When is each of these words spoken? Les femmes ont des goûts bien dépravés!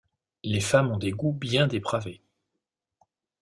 Les 0.43 0.61
femmes 0.61 0.89
ont 0.89 0.97
des 0.97 1.11
goûts 1.11 1.31
bien 1.31 1.67
dépravés! 1.67 2.23